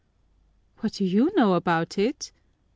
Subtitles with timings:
[0.79, 2.31] "What do you know about it?"